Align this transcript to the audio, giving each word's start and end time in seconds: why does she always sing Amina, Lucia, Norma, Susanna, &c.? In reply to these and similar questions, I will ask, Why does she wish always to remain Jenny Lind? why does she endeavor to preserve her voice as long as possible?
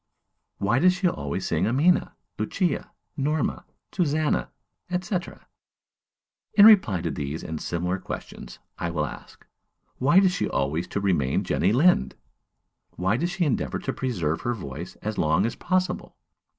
why 0.57 0.79
does 0.79 0.93
she 0.93 1.07
always 1.07 1.45
sing 1.45 1.67
Amina, 1.67 2.15
Lucia, 2.39 2.91
Norma, 3.15 3.65
Susanna, 3.91 4.49
&c.? 4.99 5.15
In 6.55 6.65
reply 6.65 7.01
to 7.01 7.11
these 7.11 7.43
and 7.43 7.61
similar 7.61 7.99
questions, 7.99 8.57
I 8.79 8.89
will 8.89 9.05
ask, 9.05 9.45
Why 9.99 10.19
does 10.19 10.31
she 10.31 10.45
wish 10.45 10.53
always 10.53 10.87
to 10.87 10.99
remain 10.99 11.43
Jenny 11.43 11.71
Lind? 11.71 12.15
why 12.95 13.15
does 13.15 13.29
she 13.29 13.45
endeavor 13.45 13.77
to 13.77 13.93
preserve 13.93 14.41
her 14.41 14.55
voice 14.55 14.95
as 15.03 15.19
long 15.19 15.45
as 15.45 15.55
possible? 15.55 16.17